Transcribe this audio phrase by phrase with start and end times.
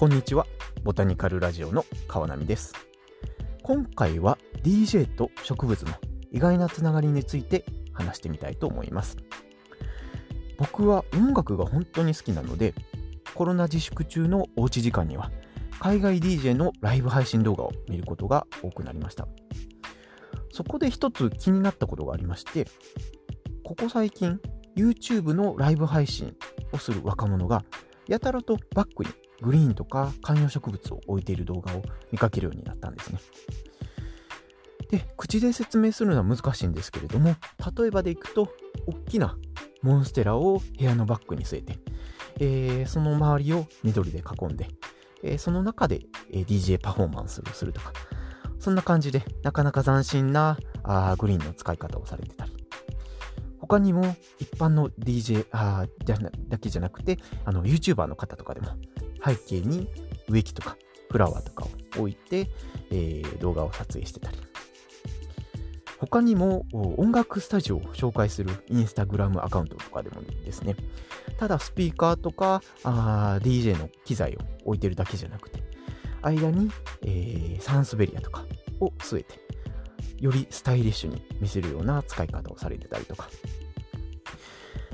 [0.00, 0.46] こんにちは。
[0.82, 2.72] ボタニカルラジオの川波です。
[3.62, 5.92] 今回は DJ と植物の
[6.32, 9.18] 意外なつながりについて話してみたいと思います。
[10.56, 12.72] 僕は音楽が本当に好きなので
[13.34, 15.30] コロナ自粛中のおうち時間には
[15.80, 19.28] 海外 DJ のライブ配信動画を見ることが多くなりました。
[20.50, 22.66] そこで一つ気になったことがありまして
[23.62, 24.40] ここ最近
[24.78, 26.34] YouTube のライブ配信
[26.72, 27.64] をする若者が
[28.08, 33.18] やたらとバックにグリーンとか観葉植物を置いている動画を見かけるようになったんですね。
[34.90, 37.36] で、口で説明するのは難しいんですけれども、
[37.78, 38.48] 例えばでいくと、
[38.86, 39.36] 大きな
[39.82, 41.78] モンステラを部屋のバッグに据えて、
[42.40, 44.66] えー、その周りを緑で囲んで、
[45.22, 46.00] えー、その中で、
[46.32, 47.92] え、DJ パフォーマンスをするとか、
[48.58, 52.52] そんな感じで、なかなか斬新なあグリーンの使い方をされてたり、
[53.60, 55.86] 他にも一般の DJ あ
[56.48, 58.70] だけじゃなくて、あの YouTuber の方とかでも
[59.24, 59.88] 背景に
[60.28, 60.76] 植木とか
[61.10, 62.50] フラワーとかを置いて、
[62.90, 64.38] えー、動画を撮影してたり。
[65.98, 70.74] 他にも音楽スタジオを紹介するインスタグラムアカウントとかでもですね、
[71.36, 75.62] ただスピーカーとかあー DJ の機材を置いてるだけじゃなくて、
[76.22, 76.70] 間に、
[77.02, 78.46] えー、サンスベリアとか
[78.80, 79.38] を据えて、
[80.20, 83.28] よりスタイリッシュに見せるような使い方をされてたりとか。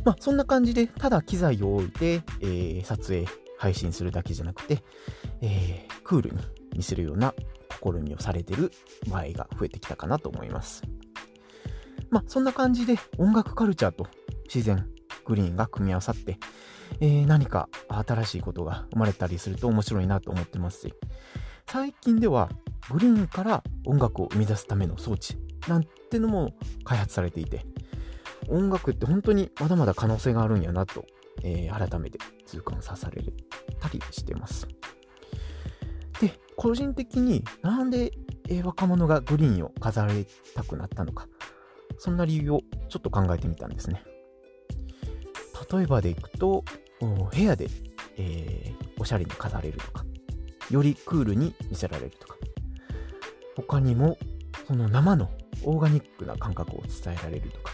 [0.04, 3.26] まあ、そんな感じで、ただ機材を置いて、えー、撮影、
[3.58, 4.82] 配信するだけじゃなくて、
[5.40, 6.42] えー、クールに
[6.76, 7.34] 見せるような
[7.82, 8.72] 試みをされてる
[9.08, 10.82] 場合が増えてきたかなと思います。
[12.10, 14.06] まあ、そんな感じで音楽カルチャーと
[14.44, 14.88] 自然、
[15.24, 16.38] グリーンが組み合わさって、
[17.00, 20.94] えー、何か新しいことが生まれたりすると面白いなと思ってますし、
[21.66, 22.48] 最近では
[22.90, 27.66] グリーンから音楽を生み出すための装置なんてのも開発されていて、
[28.48, 31.04] 音楽って本当にまだまだ可能性があるんやなと
[31.42, 33.22] えー、改めて痛感さされ
[33.80, 34.66] たりしてます。
[36.20, 38.12] で、個人的になんで、
[38.48, 41.28] えー、若者がグリーンを飾られたくなったのか、
[41.98, 44.02] そんな理由をちょっと考えてみたんですね。
[45.72, 46.64] 例えばでいくと、
[47.00, 47.68] 部屋で、
[48.16, 50.04] えー、おしゃれに飾れるとか、
[50.70, 52.36] よりクールに見せられるとか、
[53.56, 54.18] 他にも、
[54.66, 55.30] その生の
[55.64, 57.72] オーガニックな感覚を伝えられるとか、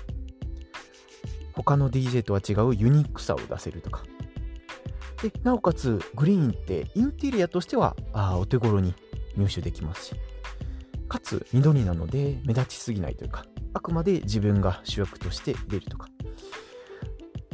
[1.54, 4.02] 他の DJ とは違うユニークさを出せるとか。
[5.22, 8.94] で、なおかつ、グリーンってインテリアとしてはあお手頃に
[9.36, 10.14] 入手できますし、
[11.08, 16.08] かつ緑なので目立ちすぎないというか、あくまで自分が主役として出るとか。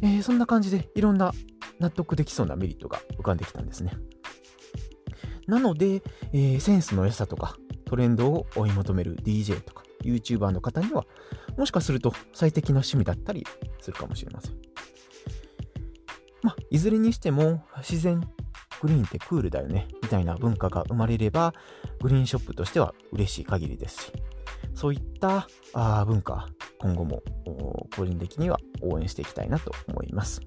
[0.01, 1.33] えー、そんな感じでいろんな
[1.81, 3.93] 納得できそうなメリットが浮かんできたんですね。
[5.47, 11.05] なので、えー、センスの良さとかトレンドを追い求める DJ とか YouTuber の方には
[11.57, 13.47] もしかすると最適な趣味だったり
[13.81, 14.57] するかもしれません。
[16.43, 18.21] まあ、いずれにしても自然、
[18.81, 21.53] グリーンってクールだよね、みたいな文化が生まれれば、
[22.01, 24.13] グリーンショップとしては嬉しい限りですし、
[24.75, 26.49] そういったあ文化、
[26.79, 27.23] 今後も
[27.97, 30.41] 個人的には応援していきたいなと思います。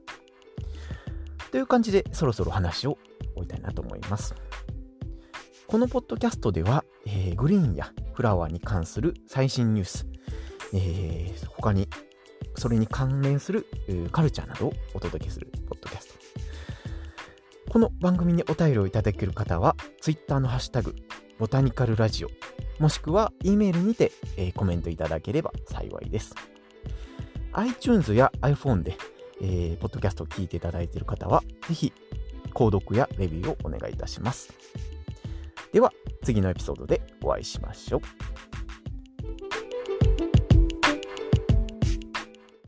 [1.51, 2.97] という感じで、そろそろ話を
[3.35, 4.33] 終えたいなと思います。
[5.67, 10.05] このポッドキャストでは、えー、グリーンやフラワーに関する最新ニュース、
[10.73, 11.87] えー、他に
[12.55, 13.65] それに関連する
[14.11, 16.13] カルチャーなどをお届けするポッドキャスト。
[17.71, 20.93] この番組にお便りをいただける方は、Twitter のハッシュタグ、
[21.39, 22.29] ボタニカルラジオ、
[22.79, 26.35] もしくは E メールにて、えー、コメントいただければ幸いです。
[27.53, 28.97] iTunes や iPhone で、
[29.41, 31.93] えー、ポッドキャストを聞いていただいている方は、ぜひ、
[32.53, 34.53] 購読やレビューをお願いいたします。
[35.71, 38.50] では、次のエピソードでお会いしましょう。